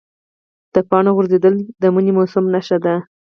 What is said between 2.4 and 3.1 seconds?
نښه ده.